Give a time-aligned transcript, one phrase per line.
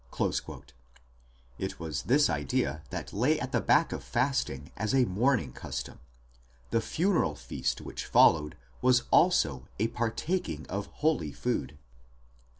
[0.17, 0.31] 3
[1.59, 5.99] It was this idea which lay at the back of fasting as a mourning custom;
[6.71, 11.77] the funeral feast which followed was also a partaking of holy food.